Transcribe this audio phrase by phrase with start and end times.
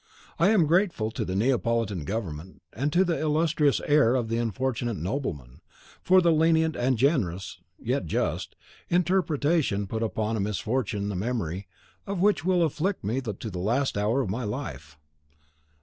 [0.39, 4.97] I am grateful to the Neapolitan government, and to the illustrious heir of the unfortunate
[4.97, 5.61] nobleman,
[6.01, 8.55] for the lenient and generous, yet just,
[8.89, 11.67] interpretation put upon a misfortune the memory
[12.07, 14.97] of which will afflict me to the last hour of my life.